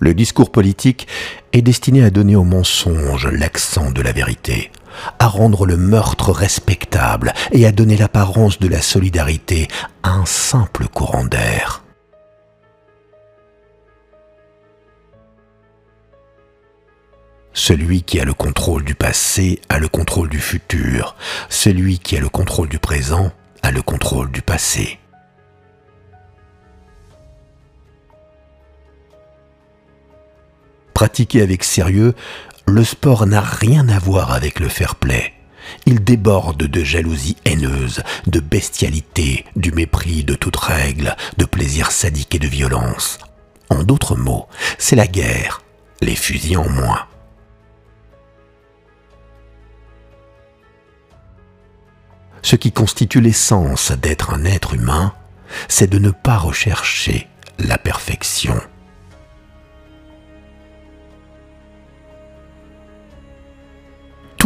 [0.00, 1.08] Le discours politique
[1.52, 4.70] est destiné à donner au mensonge l'accent de la vérité,
[5.18, 9.68] à rendre le meurtre respectable et à donner l'apparence de la solidarité
[10.02, 11.82] à un simple courant d'air.
[17.52, 21.16] Celui qui a le contrôle du passé a le contrôle du futur.
[21.48, 25.00] Celui qui a le contrôle du présent a le contrôle du passé.
[30.98, 32.12] Pratiqué avec sérieux,
[32.66, 35.32] le sport n'a rien à voir avec le fair play.
[35.86, 42.34] Il déborde de jalousie haineuse, de bestialité, du mépris de toute règle, de plaisir sadique
[42.34, 43.20] et de violence.
[43.70, 45.62] En d'autres mots, c'est la guerre,
[46.00, 47.06] les fusils en moins.
[52.42, 55.14] Ce qui constitue l'essence d'être un être humain,
[55.68, 57.28] c'est de ne pas rechercher
[57.60, 58.60] la perfection.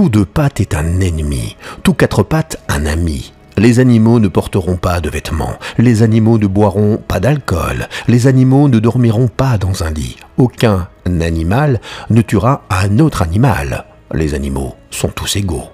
[0.03, 3.33] Tout deux pattes est un ennemi, tout quatre pattes un ami.
[3.57, 8.69] Les animaux ne porteront pas de vêtements, les animaux ne boiront pas d'alcool, les animaux
[8.69, 10.17] ne dormiront pas dans un lit.
[10.39, 13.85] Aucun animal ne tuera un autre animal.
[14.13, 15.72] Les animaux sont tous égaux.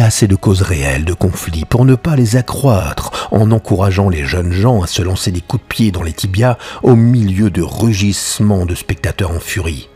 [0.00, 4.52] Assez de causes réelles de conflits pour ne pas les accroître en encourageant les jeunes
[4.52, 8.66] gens à se lancer des coups de pied dans les tibias au milieu de rugissements
[8.66, 9.88] de spectateurs en furie.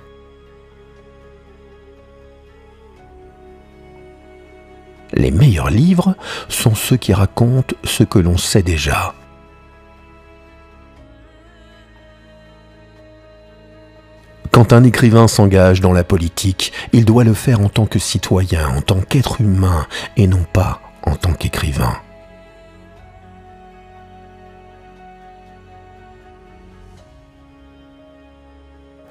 [5.13, 6.17] Les meilleurs livres
[6.49, 9.15] sont ceux qui racontent ce que l'on sait déjà.
[14.55, 18.69] Quand un écrivain s'engage dans la politique, il doit le faire en tant que citoyen,
[18.69, 21.97] en tant qu'être humain, et non pas en tant qu'écrivain.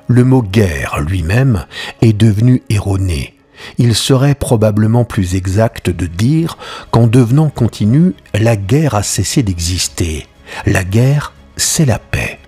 [0.08, 1.66] Le mot guerre lui-même
[2.02, 3.38] est devenu erroné.
[3.78, 6.58] Il serait probablement plus exact de dire
[6.90, 10.26] qu'en devenant continu, la guerre a cessé d'exister.
[10.66, 12.40] La guerre, c'est la paix.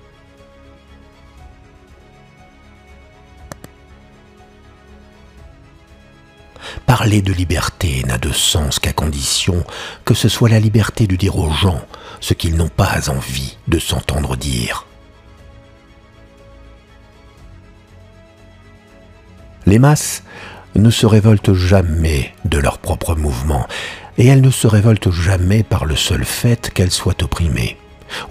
[7.05, 9.63] Parler de liberté n'a de sens qu'à condition
[10.05, 11.79] que ce soit la liberté de dire aux gens
[12.19, 14.88] ce qu'ils n'ont pas envie de s'entendre dire.
[19.67, 20.23] Les masses
[20.73, 23.67] ne se révoltent jamais de leur propre mouvement,
[24.17, 27.77] et elles ne se révoltent jamais par le seul fait qu'elles soient opprimées.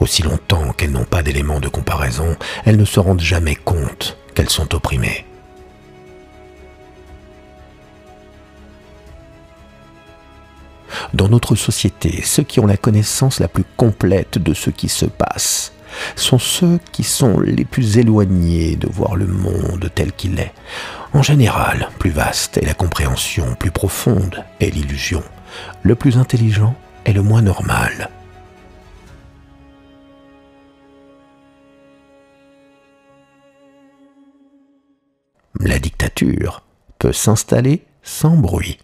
[0.00, 4.50] Aussi longtemps qu'elles n'ont pas d'éléments de comparaison, elles ne se rendent jamais compte qu'elles
[4.50, 5.26] sont opprimées.
[11.14, 15.06] Dans notre société, ceux qui ont la connaissance la plus complète de ce qui se
[15.06, 15.72] passe
[16.16, 20.52] sont ceux qui sont les plus éloignés de voir le monde tel qu'il est.
[21.12, 25.22] En général, plus vaste est la compréhension, plus profonde est l'illusion.
[25.84, 26.74] Le plus intelligent
[27.04, 28.10] est le moins normal.
[35.60, 36.64] La dictature
[36.98, 38.78] peut s'installer sans bruit.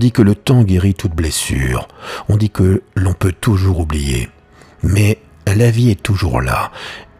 [0.00, 1.86] Dit que le temps guérit toute blessure,
[2.28, 4.30] on dit que l'on peut toujours oublier.
[4.82, 6.72] Mais la vie est toujours là,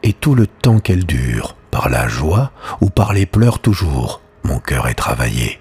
[0.03, 4.59] et tout le temps qu'elle dure, par la joie ou par les pleurs toujours, mon
[4.59, 5.61] cœur est travaillé.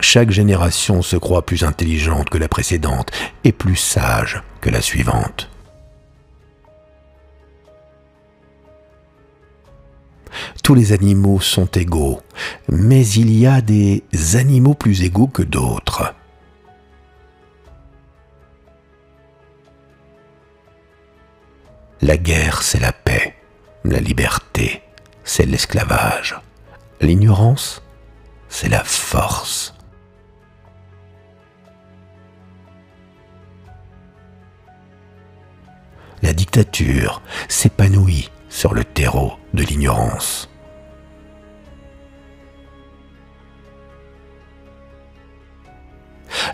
[0.00, 3.10] Chaque génération se croit plus intelligente que la précédente
[3.42, 5.50] et plus sage que la suivante.
[10.62, 12.20] Tous les animaux sont égaux,
[12.68, 14.02] mais il y a des
[14.34, 16.14] animaux plus égaux que d'autres.
[22.04, 23.34] La guerre, c'est la paix.
[23.82, 24.82] La liberté,
[25.24, 26.38] c'est l'esclavage.
[27.00, 27.82] L'ignorance,
[28.48, 29.74] c'est la force.
[36.22, 40.48] La dictature s'épanouit sur le terreau de l'ignorance.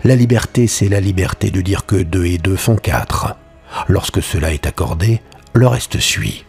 [0.03, 3.35] La liberté, c'est la liberté de dire que deux et deux font quatre.
[3.87, 5.21] Lorsque cela est accordé,
[5.53, 6.43] le reste suit.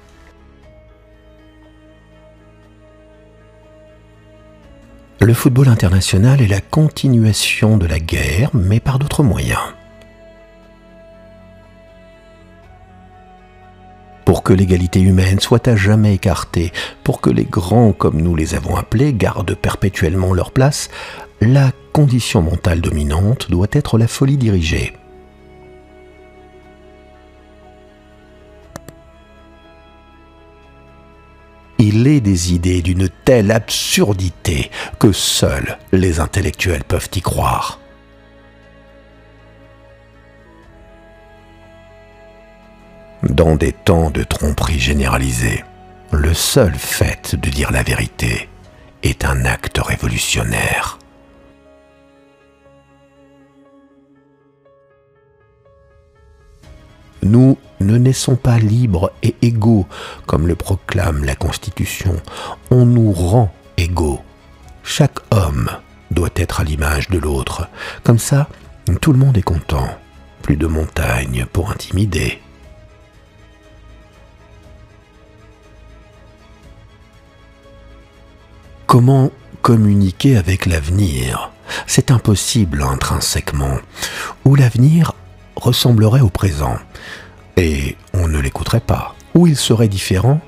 [5.20, 9.60] Le football international est la continuation de la guerre, mais par d'autres moyens.
[14.32, 16.72] Pour que l'égalité humaine soit à jamais écartée,
[17.04, 20.88] pour que les grands, comme nous les avons appelés, gardent perpétuellement leur place,
[21.42, 24.94] la condition mentale dominante doit être la folie dirigée.
[31.78, 37.81] Il est des idées d'une telle absurdité que seuls les intellectuels peuvent y croire.
[43.22, 45.64] Dans des temps de tromperie généralisée,
[46.10, 48.48] le seul fait de dire la vérité
[49.04, 50.98] est un acte révolutionnaire.
[57.22, 59.86] Nous ne naissons pas libres et égaux,
[60.26, 62.16] comme le proclame la Constitution.
[62.72, 64.20] On nous rend égaux.
[64.82, 65.70] Chaque homme
[66.10, 67.68] doit être à l'image de l'autre.
[68.02, 68.48] Comme ça,
[69.00, 69.88] tout le monde est content.
[70.42, 72.40] Plus de montagnes pour intimider.
[78.92, 79.30] Comment
[79.62, 81.50] communiquer avec l'avenir?
[81.86, 83.78] C'est impossible intrinsèquement.
[84.44, 85.14] Ou l'avenir
[85.56, 86.76] ressemblerait au présent,
[87.56, 89.14] et on ne l'écouterait pas.
[89.34, 90.42] Ou il serait différent,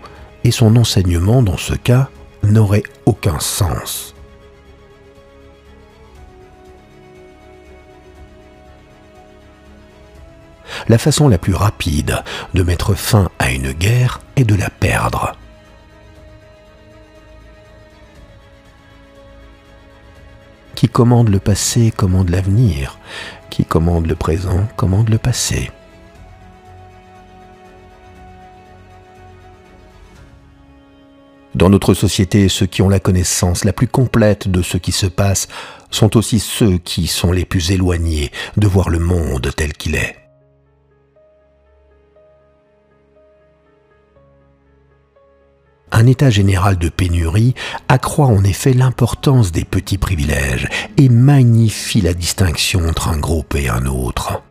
[0.45, 2.11] et son enseignement, dans ce cas,
[2.43, 4.15] n'aurait aucun sens.
[10.89, 15.34] La façon la plus rapide de mettre fin à une guerre est de la perdre.
[20.85, 22.99] Qui commande le passé commande l'avenir.
[23.49, 25.71] Qui commande le présent commande le passé.
[31.55, 35.07] Dans notre société, ceux qui ont la connaissance la plus complète de ce qui se
[35.07, 35.49] passe
[35.91, 40.24] sont aussi ceux qui sont les plus éloignés de voir le monde tel qu'il est.
[45.97, 47.55] Un état général de pénurie
[47.87, 53.69] accroît en effet l'importance des petits privilèges et magnifie la distinction entre un groupe et
[53.69, 54.43] un autre.